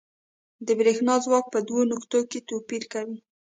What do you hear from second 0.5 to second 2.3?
د برېښنا ځواک په دوو نقطو